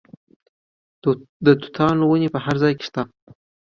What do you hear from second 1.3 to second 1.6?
د